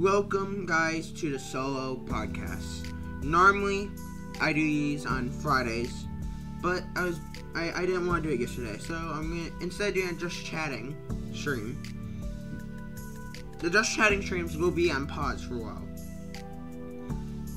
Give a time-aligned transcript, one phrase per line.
[0.00, 2.90] Welcome, guys, to the solo podcast.
[3.22, 3.90] Normally,
[4.40, 6.06] I do these on Fridays,
[6.62, 7.20] but I was
[7.54, 10.42] I, I didn't want to do it yesterday, so I'm gonna instead doing a just
[10.42, 10.96] chatting
[11.34, 11.82] stream.
[13.58, 15.86] The just chatting streams will be on pause for a while.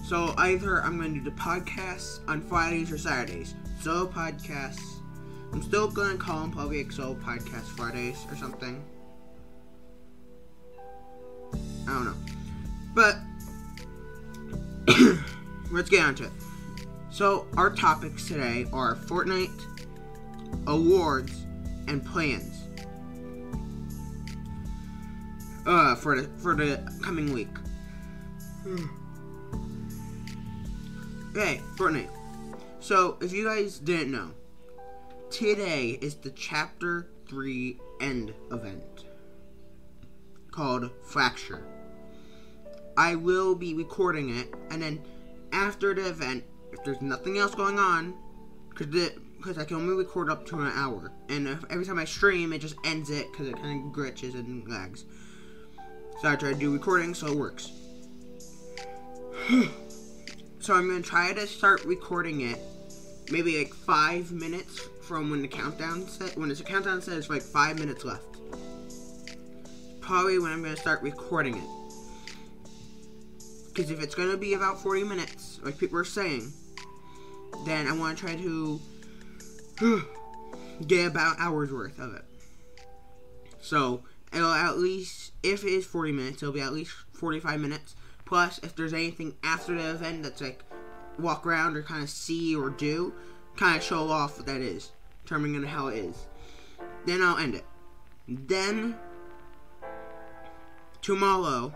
[0.05, 3.55] So either I'm gonna do the podcasts on Fridays or Saturdays.
[3.79, 4.84] Solo podcasts.
[5.53, 8.84] I'm still gonna call them probably solo podcast Fridays or something.
[11.87, 12.23] I don't know.
[12.93, 13.17] But
[15.71, 16.31] let's get on to it.
[17.09, 19.62] So our topics today are Fortnite,
[20.68, 21.45] awards,
[21.87, 22.59] and plans.
[25.65, 27.49] Uh, for the for the coming week.
[31.35, 32.12] Okay, Fortnite.
[32.79, 34.29] So if you guys didn't know,
[35.31, 39.05] today is the Chapter Three End event
[40.51, 41.65] called Fracture.
[42.98, 45.02] I will be recording it, and then
[45.52, 48.16] after the event, if there's nothing else going on,
[48.70, 48.88] because
[49.38, 52.54] because I can only record up to an hour, and if, every time I stream,
[52.54, 55.05] it just ends it because it kind of glitches and lags.
[56.21, 57.71] So I try to do recording so it works.
[60.60, 62.60] so I'm gonna try to start recording it,
[63.32, 66.38] maybe like five minutes from when the countdown set.
[66.38, 68.38] When it's a countdown says like five minutes left.
[70.00, 71.82] Probably when I'm gonna start recording it.
[73.74, 76.53] Because if it's gonna be about 40 minutes, like people are saying,
[77.66, 78.80] then I want to try to
[80.88, 82.25] get about hours worth of it.
[83.62, 87.96] So it'll at least, if it is 40 minutes, it'll be at least 45 minutes.
[88.25, 90.64] Plus, if there's anything after the event that's like
[91.18, 93.14] walk around or kind of see or do,
[93.56, 94.92] kind of show off what that is,
[95.24, 96.28] determining how it is.
[97.06, 97.66] Then I'll end it.
[98.28, 98.97] Then
[101.02, 101.74] tomorrow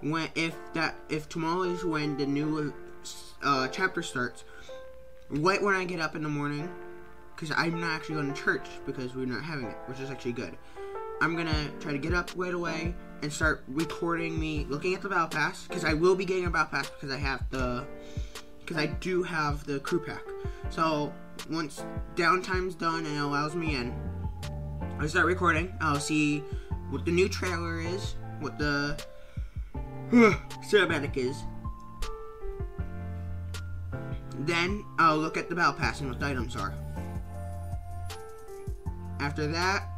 [0.00, 2.72] when if that if tomorrow is when the new
[3.42, 4.44] uh, chapter starts,
[5.30, 6.70] right when I get up in the morning,
[7.34, 10.32] because I'm not actually going to church because we're not having it, which is actually
[10.32, 10.56] good.
[11.20, 15.08] I'm gonna try to get up right away and start recording me looking at the
[15.08, 17.84] battle pass because I will be getting a battle pass because I have the
[18.60, 20.22] because I do have the crew pack.
[20.70, 21.12] So
[21.50, 21.84] once
[22.14, 23.92] downtime's done and it allows me in,
[25.00, 25.74] I start recording.
[25.80, 26.38] I'll see
[26.90, 29.02] what the new trailer is, what the
[30.10, 31.42] cinematic is.
[34.40, 36.72] Then I'll look at the battle pass and what the items are.
[39.20, 39.88] After that,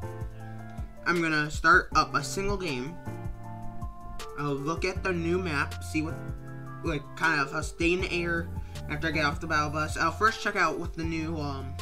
[1.06, 2.94] I'm gonna start up a single game.
[4.38, 6.14] I'll look at the new map, see what,
[6.82, 8.48] like, kind of, I'll stay in the air
[8.88, 9.96] after I get off the battle bus.
[9.98, 11.74] I'll first check out what the new, um,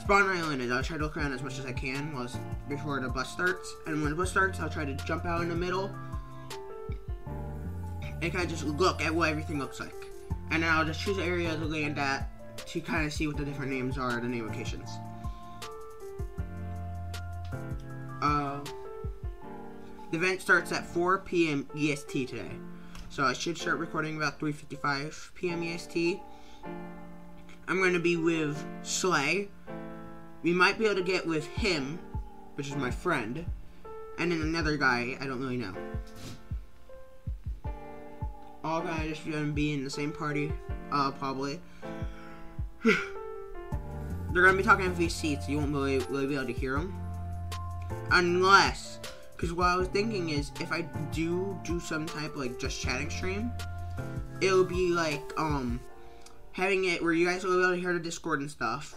[0.00, 0.72] spawn island is.
[0.72, 2.28] I'll try to look around as much as I can while,
[2.68, 3.72] before the bus starts.
[3.86, 5.90] And when the bus starts, I'll try to jump out in the middle
[8.22, 10.06] and kind of just look at what everything looks like.
[10.50, 12.28] And then I'll just choose an area to land at
[12.66, 14.88] to kind of see what the different names are, the name locations.
[18.22, 18.60] Uh,
[20.10, 21.68] the event starts at 4 p.m.
[21.76, 22.50] EST today.
[23.10, 25.62] So I should start recording about 3.55 p.m.
[25.62, 26.20] EST.
[27.66, 29.48] I'm going to be with Slay.
[30.42, 31.98] We might be able to get with him,
[32.54, 33.44] which is my friend,
[34.18, 35.74] and then another guy I don't really know
[38.64, 40.52] all guys just gonna be in the same party,
[40.92, 41.60] uh, probably.
[42.84, 46.74] They're gonna be talking in VC, so you won't really, really be able to hear
[46.74, 46.98] them.
[48.12, 49.00] Unless,
[49.32, 50.82] because what I was thinking is, if I
[51.12, 53.52] do do some type of like just chatting stream,
[54.40, 55.80] it'll be like, um,
[56.52, 58.94] having it where you guys will be able to hear the Discord and stuff.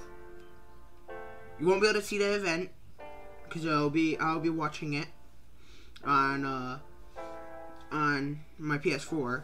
[1.60, 2.70] You won't be able to see the event,
[3.44, 5.08] because it'll be, I'll be watching it
[6.04, 6.80] on, uh,
[7.92, 9.44] on my PS4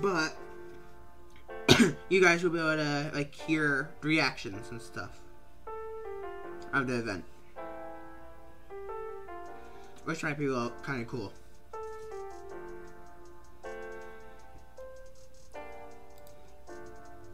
[0.00, 0.36] but
[2.08, 5.20] you guys will be able to like hear reactions and stuff
[6.72, 7.24] of the event,
[10.04, 11.32] which might be well, kind of cool.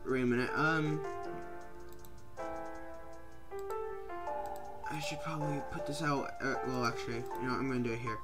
[0.08, 0.50] Wait a minute.
[0.54, 1.00] Um,
[4.88, 6.30] I should probably put this out.
[6.40, 8.18] Uh, well, actually, you know, I'm gonna do it here.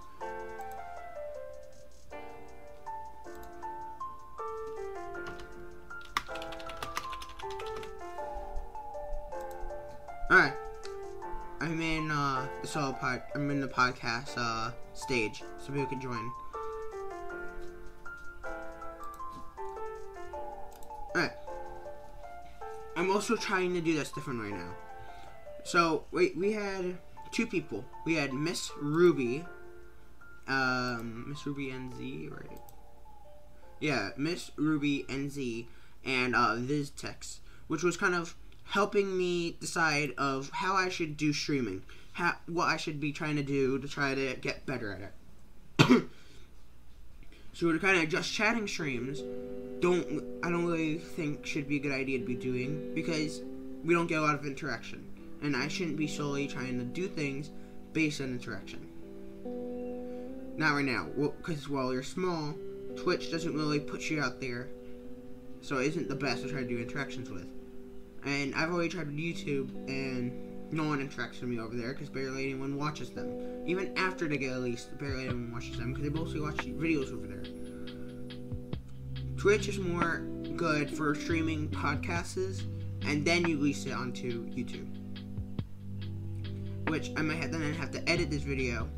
[13.02, 16.30] Pod I'm in the podcast uh stage, so people can join.
[21.16, 21.32] Alright.
[22.94, 24.72] I'm also trying to do this different right now.
[25.64, 26.96] So wait, we had
[27.32, 27.84] two people.
[28.06, 29.44] We had Miss Ruby
[30.46, 32.60] um, Miss Ruby NZ, right?
[33.80, 35.66] Yeah, Miss Ruby NZ
[36.04, 41.32] and uh, VizTex, which was kind of helping me decide of how I should do
[41.32, 41.82] streaming,
[42.12, 45.12] how what I should be trying to do to try to get better at it.
[47.52, 49.22] so we're kind of just chatting streams.
[49.80, 53.40] Don't I don't really think should be a good idea to be doing because
[53.84, 55.04] we don't get a lot of interaction,
[55.42, 57.50] and I shouldn't be solely trying to do things
[57.92, 58.88] based on interaction.
[60.56, 62.54] Not right now, because well, while you're small,
[62.96, 64.68] Twitch doesn't really put you out there,
[65.62, 67.46] so it isn't the best to try to do interactions with.
[68.24, 72.08] And I've already tried with YouTube, and no one interacts with me over there because
[72.08, 73.64] barely anyone watches them.
[73.66, 77.26] Even after they get released, barely anyone watches them because they mostly watch videos over
[77.26, 77.42] there.
[79.36, 80.20] Twitch is more
[80.56, 82.62] good for streaming podcasts,
[83.06, 84.88] and then you release it onto YouTube.
[86.88, 88.88] Which I might have then have to edit this video,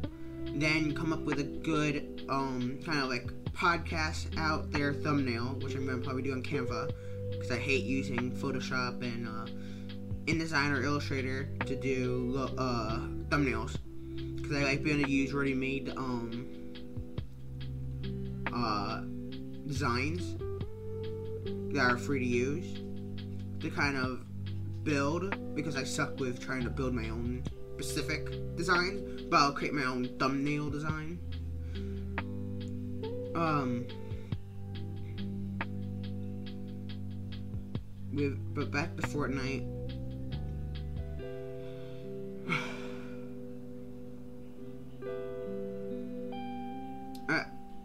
[0.46, 5.74] then come up with a good um, kind of like podcast out there thumbnail, which
[5.74, 6.92] I'm gonna probably do on Canva
[7.30, 9.46] because I hate using Photoshop and uh,
[10.26, 12.98] InDesign or Illustrator to do uh,
[13.28, 13.76] thumbnails
[14.36, 16.46] because I like being able to use ready-made um,
[18.54, 19.02] uh,
[19.66, 20.36] designs
[21.74, 22.78] that are free to use
[23.60, 24.24] to kind of
[24.84, 27.42] build because I suck with trying to build my own
[27.74, 31.18] specific designs, but I'll create my own thumbnail design.
[33.34, 33.86] Um,
[38.12, 39.83] with but back to Fortnite.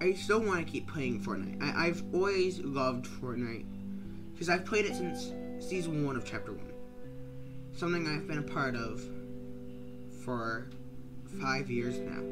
[0.09, 1.61] I still want to keep playing Fortnite.
[1.61, 3.67] I, I've always loved Fortnite
[4.33, 5.31] because I've played it since
[5.63, 6.73] season one of Chapter One.
[7.73, 9.03] Something I've been a part of
[10.25, 10.71] for
[11.39, 12.23] five years now.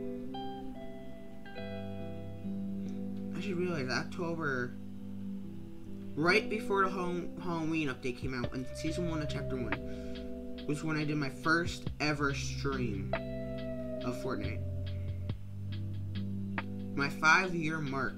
[3.37, 4.73] I should realize October
[6.15, 10.97] right before the Halloween update came out in season one of chapter one was when
[10.97, 14.66] I did my first ever stream of Fortnite.
[16.97, 18.15] My five year mark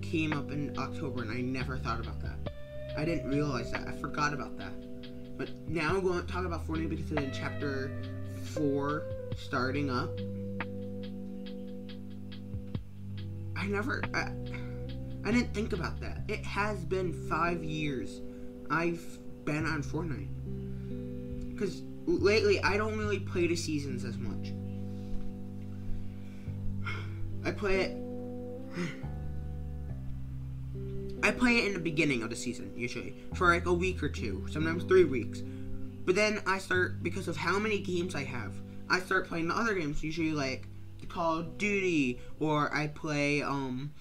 [0.00, 2.54] came up in October and I never thought about that.
[2.96, 3.86] I didn't realize that.
[3.86, 4.72] I forgot about that.
[5.36, 7.92] But now I'm going to talk about Fortnite because in chapter
[8.44, 9.02] four
[9.36, 10.08] starting up.
[13.54, 14.02] I never.
[14.14, 14.32] I,
[15.28, 16.22] I didn't think about that.
[16.28, 18.22] It has been five years
[18.70, 19.04] I've
[19.44, 21.50] been on Fortnite.
[21.52, 24.54] Because lately, I don't really play the seasons as much.
[27.48, 27.96] I play it.
[31.22, 34.10] I play it in the beginning of the season, usually, for like a week or
[34.10, 35.40] two, sometimes three weeks.
[36.04, 38.52] But then I start, because of how many games I have,
[38.90, 40.68] I start playing the other games, usually like
[41.08, 43.94] Call of Duty, or I play, um,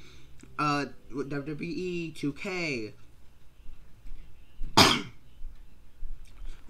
[0.59, 2.91] uh, WWE 2K.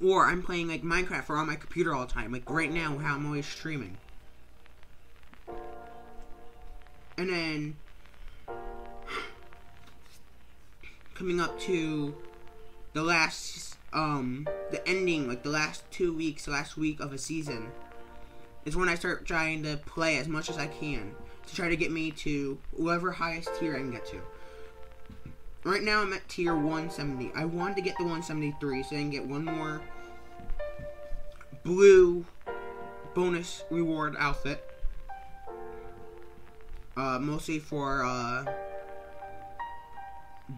[0.05, 2.99] or I'm playing like Minecraft or on my computer all the time, like right now
[2.99, 3.97] how I'm always streaming.
[7.17, 7.75] And then
[11.13, 12.15] coming up to
[12.93, 17.71] the last um the ending, like the last two weeks, last week of a season
[18.65, 21.15] is when I start trying to play as much as I can
[21.47, 24.21] to try to get me to whatever highest tier I can get to.
[25.63, 27.31] Right now I'm at tier 170.
[27.35, 29.81] I wanted to get the 173 so I can get one more
[31.63, 32.25] blue
[33.13, 34.63] bonus reward outfit.
[36.97, 38.43] Uh, mostly for uh,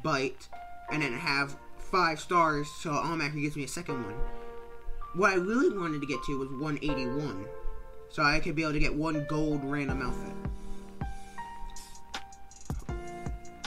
[0.04, 0.48] bite,
[0.90, 4.16] and then have five stars, so automatically gives me a second one.
[5.16, 7.46] What I really wanted to get to was 181,
[8.10, 10.36] so I could be able to get one gold random outfit.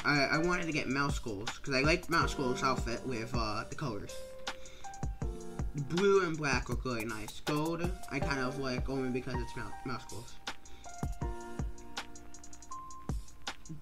[0.04, 4.14] I, I wanted to get Meowscles because I like Meowscles outfit with uh, the colors.
[5.90, 7.40] Blue and black look really nice.
[7.40, 9.52] Gold, I kind of like only because it's
[9.86, 10.41] Meowscles.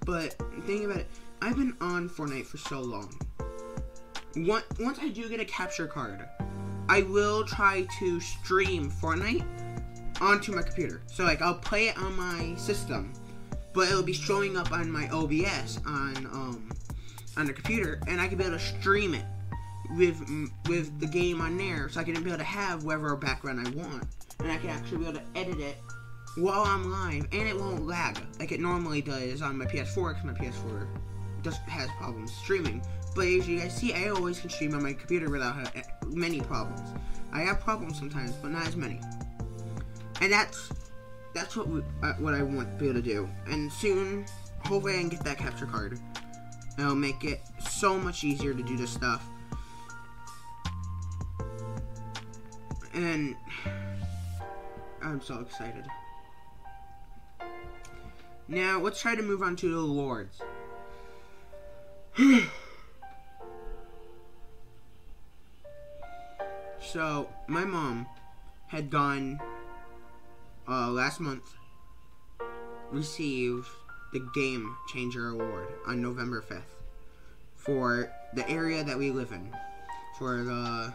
[0.04, 0.34] But
[0.66, 1.08] thinking about it,
[1.42, 3.18] I've been on Fortnite for so long.
[4.36, 6.26] Once I do get a capture card,
[6.88, 9.44] I will try to stream Fortnite
[10.20, 11.00] onto my computer.
[11.06, 13.12] So like I'll play it on my system
[13.72, 16.70] but it'll be showing up on my OBS on um
[17.36, 19.24] on the computer, and I can be able to stream it
[19.96, 20.20] with
[20.68, 23.70] with the game on there, so I can be able to have whatever background I
[23.70, 24.04] want,
[24.40, 25.76] and I can actually be able to edit it
[26.36, 30.24] while I'm live, and it won't lag like it normally does on my PS4, because
[30.24, 30.86] my PS4
[31.42, 32.82] just has problems streaming.
[33.14, 35.56] But as you guys see, I always can stream on my computer without
[36.06, 36.88] many problems.
[37.32, 39.00] I have problems sometimes, but not as many.
[40.20, 40.70] And that's
[41.32, 43.28] that's what we, uh, what I want to be able to do.
[43.48, 44.26] And soon,
[44.64, 45.98] hopefully, I can get that capture card.
[46.78, 49.24] It'll make it so much easier to do this stuff.
[52.94, 53.36] And
[55.02, 55.84] I'm so excited.
[58.50, 60.42] Now, let's try to move on to the Lords.
[66.80, 68.08] so, my mom
[68.66, 69.40] had gone
[70.68, 71.44] uh, last month,
[72.90, 73.68] received
[74.12, 76.62] the Game Changer Award on November 5th
[77.54, 79.54] for the area that we live in,
[80.18, 80.92] for the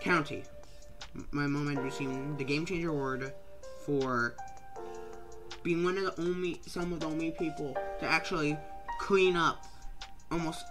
[0.00, 0.42] county.
[1.30, 3.32] My mom had received the Game Changer Award
[3.84, 4.34] for
[5.66, 8.56] being one of the only, some of the only people to actually
[9.00, 9.66] clean up
[10.30, 10.64] almost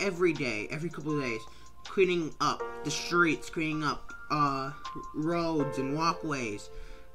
[0.00, 1.40] every day, every couple of days,
[1.84, 4.72] cleaning up the streets, cleaning up uh,
[5.14, 6.68] roads and walkways,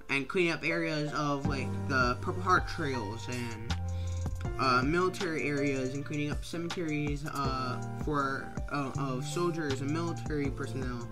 [0.09, 3.75] and cleaning up areas of like the Purple Heart trails and
[4.57, 11.05] uh, military areas, and cleaning up cemeteries uh, for uh, of soldiers and military personnel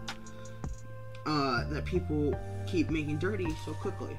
[1.26, 2.34] uh, that people
[2.66, 4.16] keep making dirty so quickly.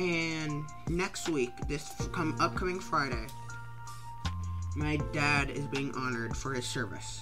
[0.00, 3.26] And next week, this come upcoming Friday,
[4.74, 7.20] my dad is being honored for his service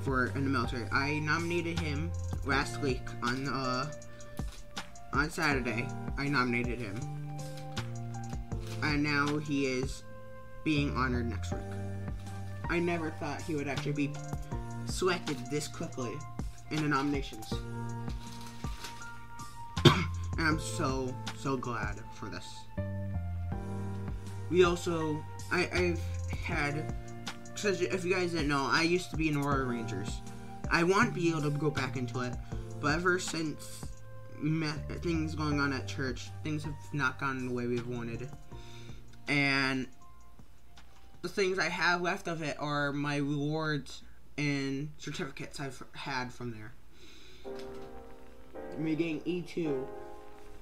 [0.00, 0.86] for in the military.
[0.90, 2.10] I nominated him
[2.46, 3.92] last week on uh
[5.12, 5.86] on Saturday.
[6.16, 6.98] I nominated him.
[8.82, 10.04] And now he is
[10.64, 11.60] being honored next week.
[12.70, 14.12] I never thought he would actually be
[14.86, 16.12] selected this quickly
[16.70, 17.52] in the nominations.
[20.42, 22.46] And I'm so so glad for this.
[24.50, 26.00] We also I, I've
[26.44, 26.94] had
[27.54, 30.20] because if you guys didn't know, I used to be in Royal Rangers.
[30.70, 32.32] I want to be able to go back into it,
[32.80, 33.84] but ever since
[35.02, 38.28] things going on at church, things have not gone the way we've wanted.
[39.28, 39.86] And
[41.20, 44.02] the things I have left of it are my rewards
[44.36, 46.72] and certificates I've had from there.
[48.78, 49.86] Me getting E2,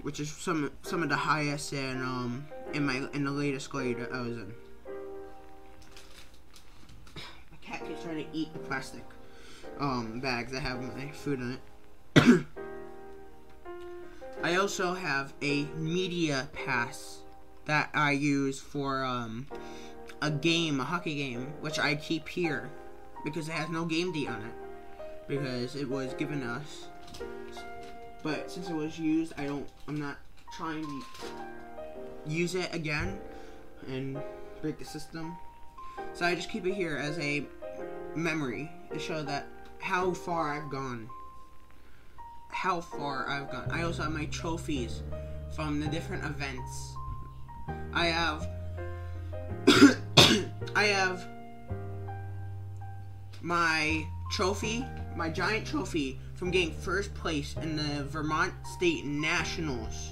[0.02, 3.99] which is some some of the highest in um in my in the latest grade
[4.12, 4.54] I was in.
[7.16, 9.04] My cat keeps trying to eat the plastic
[9.78, 11.59] um, bags that have my food in
[12.14, 12.45] it.
[14.42, 17.19] I also have a media pass
[17.66, 19.47] that I use for um,
[20.23, 22.71] a game, a hockey game, which I keep here
[23.25, 24.54] because it has no game date on it
[25.28, 26.88] because it was given us.
[28.22, 29.68] But since it was used, I don't.
[29.88, 30.18] I'm not
[30.56, 31.02] trying to
[32.26, 33.18] use it again
[33.88, 34.20] and
[34.60, 35.36] break the system.
[36.12, 37.46] So I just keep it here as a
[38.14, 39.46] memory to show that
[39.78, 41.08] how far I've gone.
[42.48, 43.70] How far I've gone.
[43.70, 45.02] I also have my trophies
[45.54, 46.94] from the different events.
[47.92, 48.48] I have
[50.76, 51.26] I have
[53.40, 54.84] my trophy,
[55.16, 60.11] my giant trophy from getting first place in the Vermont State Nationals.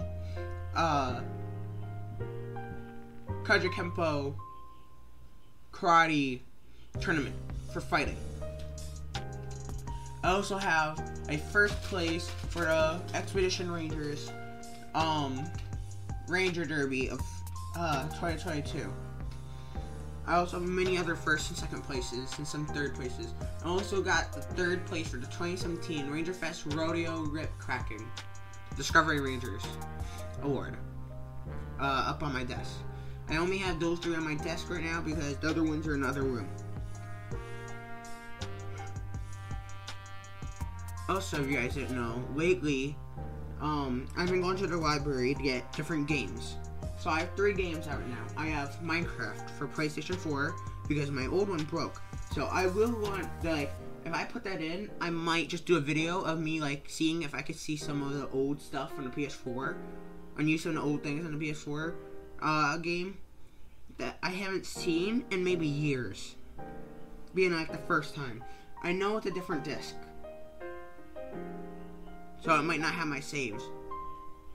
[0.76, 1.23] Uh
[3.44, 4.35] Kajukenbo
[5.73, 6.40] karate
[7.00, 7.35] tournament
[7.73, 8.18] for fighting.
[10.23, 14.30] I also have a first place for the Expedition Rangers
[14.94, 15.50] um,
[16.28, 17.23] Ranger Derby of
[17.75, 18.92] uh, 2022.
[20.28, 23.32] I also have many other first and second places and some third places.
[23.64, 28.06] I also got the third place for the 2017 Ranger Fest Rodeo Rip Cracking
[28.76, 29.62] Discovery Rangers
[30.42, 30.76] Award
[31.80, 32.73] uh, up on my desk.
[33.30, 35.94] I only have those three on my desk right now because the other ones are
[35.94, 36.49] in another room.
[41.08, 42.94] also, if you guys didn't know, lately,
[43.62, 46.56] um, I've been going to the library to get different games.
[46.99, 48.25] So I have three games out now.
[48.37, 50.55] I have Minecraft for PlayStation 4
[50.88, 52.02] because my old one broke.
[52.35, 53.73] So I will want like
[54.05, 57.23] if I put that in, I might just do a video of me like seeing
[57.23, 59.76] if I could see some of the old stuff on the PS4
[60.38, 61.95] and use some of the old things on the PS4
[62.40, 63.19] uh, game
[63.99, 66.37] that I haven't seen in maybe years.
[67.35, 68.43] Being like the first time.
[68.83, 69.95] I know it's a different disc.
[72.40, 73.64] So I might not have my saves.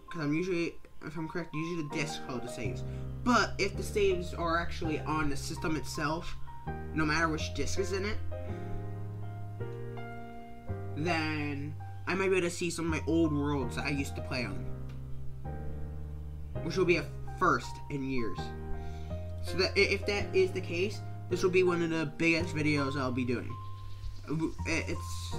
[0.05, 2.83] Because I'm usually, if I'm correct, usually the disk holds the saves.
[3.23, 6.35] But if the saves are actually on the system itself,
[6.93, 8.17] no matter which disk is in it,
[10.95, 11.75] then
[12.07, 14.21] I might be able to see some of my old worlds that I used to
[14.21, 14.65] play on.
[16.63, 17.05] Which will be a
[17.39, 18.37] first in years.
[19.43, 22.97] So that if that is the case, this will be one of the biggest videos
[22.97, 23.49] I'll be doing.
[24.65, 25.35] It's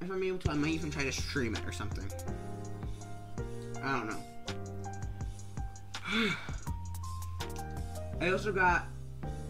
[0.00, 2.10] if I'm able to, I might even try to stream it or something.
[3.82, 4.22] I don't know.
[8.20, 8.86] I also got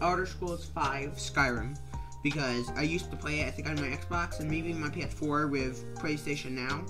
[0.01, 1.77] Outer Scrolls 5 Skyrim
[2.23, 5.49] because I used to play it, I think, on my Xbox and maybe my PS4
[5.49, 6.85] with PlayStation Now.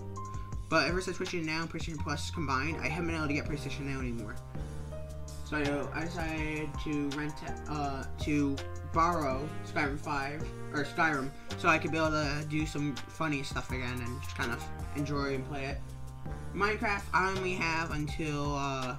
[0.69, 3.45] But ever since PlayStation Now and PlayStation Plus combined, I haven't been able to get
[3.45, 4.35] PlayStation Now anymore.
[5.51, 7.33] So I decided to rent,
[7.69, 8.55] uh, to
[8.93, 13.69] borrow Skyrim 5 or Skyrim so I could be able to do some funny stuff
[13.69, 14.65] again and just kind of
[14.95, 15.79] enjoy and play it.
[16.55, 18.95] Minecraft I only have until uh,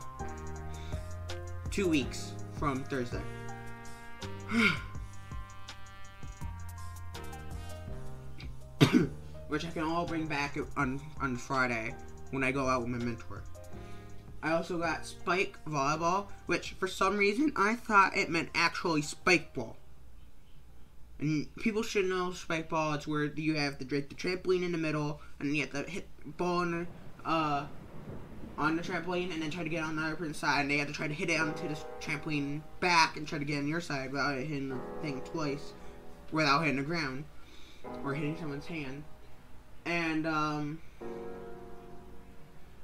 [1.71, 3.23] two weeks from Thursday.
[9.49, 11.95] Which I can all bring back on on Friday
[12.31, 13.43] when I go out with my mentor.
[14.43, 19.55] I also got spike volleyball, which for some reason I thought it meant actually spike
[19.55, 19.77] ball.
[21.21, 22.95] And people should know spike ball.
[22.95, 25.89] It's where you have to the, the trampoline in the middle, and you have to
[25.89, 26.89] hit the ball on
[27.25, 27.67] the, uh,
[28.59, 30.63] on the trampoline, and then try to get on the other person's side.
[30.63, 33.45] And they have to try to hit it onto the trampoline back and try to
[33.45, 35.73] get on your side without hitting the thing twice,
[36.33, 37.25] without hitting the ground
[38.05, 39.05] or hitting someone's hand.
[39.85, 40.81] And um,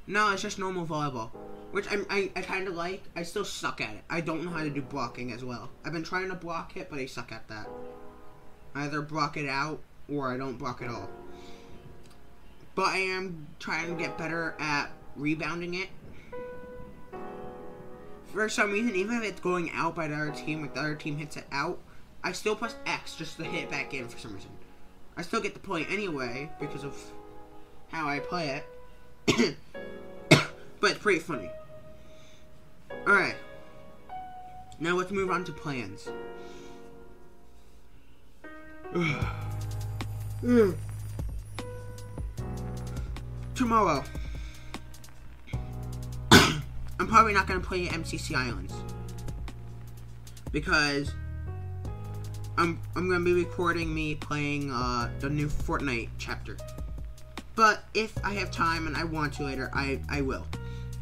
[0.07, 1.31] no, it's just normal volleyball,
[1.70, 3.02] which I I, I kind of like.
[3.16, 4.02] I still suck at it.
[4.08, 5.68] I don't know how to do blocking as well.
[5.84, 7.68] I've been trying to block it, but I suck at that.
[8.75, 9.80] I either block it out
[10.12, 11.08] or I don't block at all.
[12.75, 15.88] But I am trying to get better at rebounding it.
[18.33, 20.94] For some reason, even if it's going out by the other team, if the other
[20.94, 21.78] team hits it out,
[22.22, 24.50] I still press X just to hit it back in for some reason.
[25.16, 26.96] I still get the point anyway because of
[27.88, 28.62] how I play
[29.26, 29.57] it.
[30.81, 31.50] but it's pretty funny.
[33.09, 33.37] Alright.
[34.79, 36.11] Now let's move on to plans.
[43.55, 44.05] Tomorrow.
[46.31, 48.75] I'm probably not going to play MCC Islands.
[50.53, 51.14] Because
[52.59, 56.59] I'm, I'm going to be recording me playing uh, the new Fortnite chapter.
[57.57, 60.44] But if I have time and I want to later, I, I will.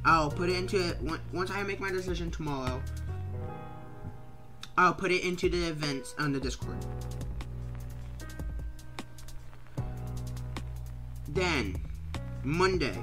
[0.08, 0.98] I'll put it into it
[1.32, 2.80] once I make my decision tomorrow.
[4.78, 6.76] I'll put it into the events on the Discord.
[11.26, 11.74] Then,
[12.44, 12.96] Monday.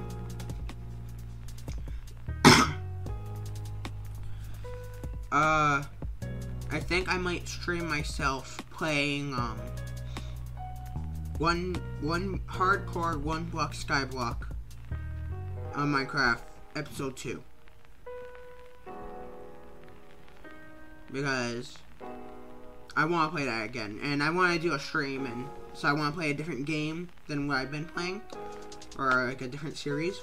[2.45, 2.63] uh,
[5.33, 5.83] I
[6.79, 9.59] think I might stream myself playing, um,
[11.37, 14.45] one one hardcore one block skyblock
[15.75, 17.43] on Minecraft episode two
[21.11, 21.77] because
[22.97, 25.87] I want to play that again and I want to do a stream and so
[25.87, 28.21] I want to play a different game than what I've been playing
[28.97, 30.15] or like a different series.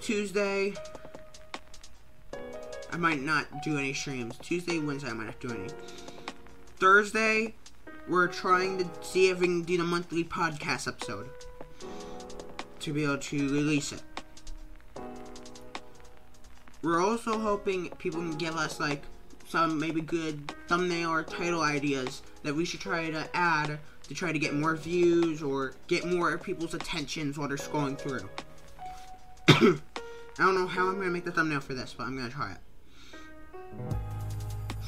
[0.00, 0.74] Tuesday
[2.92, 4.36] I might not do any streams.
[4.38, 5.68] Tuesday, Wednesday I might not do any.
[6.78, 7.54] Thursday
[8.08, 11.30] we're trying to see if we can do the monthly podcast episode
[12.80, 14.02] to be able to release it.
[16.82, 19.02] We're also hoping people can give us like
[19.48, 24.32] some maybe good thumbnail or title ideas that we should try to add to try
[24.32, 28.28] to get more views or get more people's attentions while they're scrolling through.
[29.48, 32.52] I don't know how I'm gonna make the thumbnail for this, but I'm gonna try
[32.52, 32.58] it.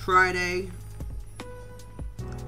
[0.05, 0.71] Friday,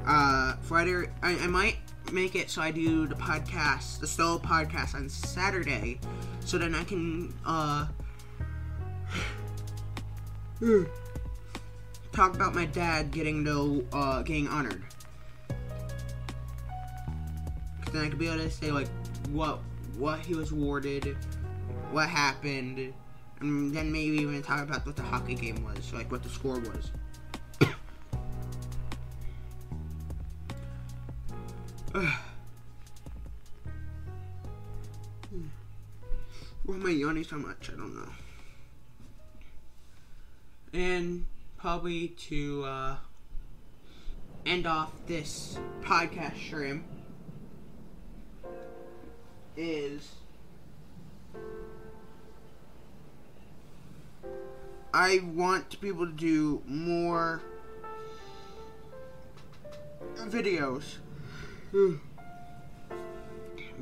[0.06, 1.76] uh, Friday, I, I might
[2.12, 6.00] make it so I do the podcast, the solo podcast on Saturday,
[6.40, 7.87] so then I can, uh,
[12.12, 14.83] talk about my dad getting no, uh, getting honored.
[17.85, 18.88] Cause then I could be able to say, like,
[19.31, 19.61] what,
[19.99, 21.16] what he was awarded,
[21.90, 22.95] what happened,
[23.40, 26.31] and then maybe even talk about what the hockey game was, so, like, what the
[26.31, 26.90] score was.
[36.64, 37.71] Why am I yawning so much?
[37.71, 38.09] I don't know.
[40.72, 41.26] And
[41.57, 42.96] probably to uh,
[44.44, 46.85] end off this podcast stream
[49.57, 50.12] is
[54.92, 57.42] I want to be able to do more
[60.18, 60.96] videos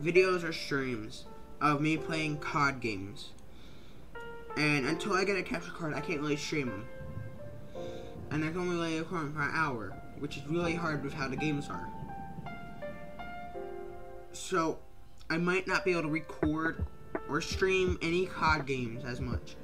[0.00, 1.24] videos or streams
[1.60, 3.30] of me playing COD games.
[4.56, 6.86] And until I get a capture card, I can't really stream them.
[8.30, 11.28] And I can only play them for an hour, which is really hard with how
[11.28, 11.88] the games are.
[14.32, 14.78] so
[15.30, 16.84] I might not be able to record
[17.28, 19.56] or stream any COD games as much.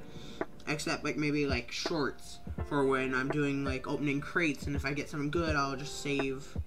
[0.67, 4.93] Except like maybe like shorts for when I'm doing like opening crates and if I
[4.93, 6.57] get something good I'll just save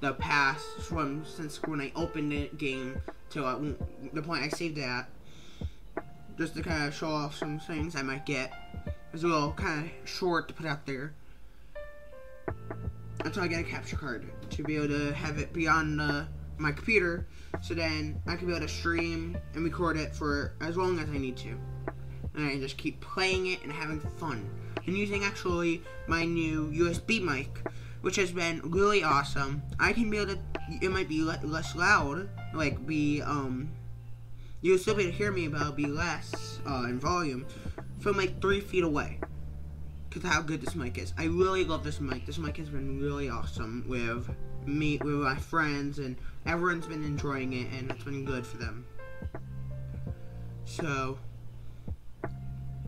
[0.00, 3.58] the past from since when I opened the game to uh,
[4.12, 5.08] the point I saved it at.
[6.38, 8.52] Just to kind of show off some things I might get.
[9.12, 11.14] It's a little kind of short to put out there.
[13.24, 16.26] Until I get a capture card to be able to have it be on uh,
[16.58, 17.26] my computer
[17.62, 21.08] so then I can be able to stream and record it for as long as
[21.08, 21.58] I need to.
[22.34, 24.48] And I just keep playing it and having fun.
[24.86, 27.66] And using actually my new USB mic,
[28.02, 29.62] which has been really awesome.
[29.80, 30.38] I can be able to,
[30.82, 33.70] it might be le- less loud, like be, um,
[34.60, 37.46] you'll still be able to hear me, but it'll be less uh, in volume
[38.00, 39.18] from like three feet away.
[40.08, 41.12] Because how good this mic is.
[41.18, 42.24] I really love this mic.
[42.24, 44.28] This mic has been really awesome with
[44.64, 46.16] me, with my friends, and
[46.46, 48.86] everyone's been enjoying it, and it's been good for them.
[50.64, 51.18] So,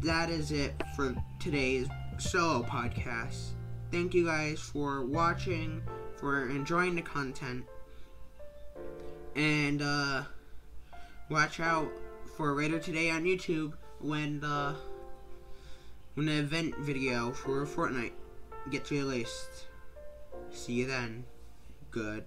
[0.00, 3.50] that is it for today's solo podcast.
[3.90, 5.82] Thank you guys for watching,
[6.16, 7.64] for enjoying the content,
[9.36, 10.22] and uh,
[11.28, 11.90] watch out
[12.36, 14.74] for later today on YouTube when the
[16.14, 18.12] when the event video for Fortnite
[18.70, 19.66] gets released.
[20.50, 21.24] See you then.
[21.90, 22.24] Good.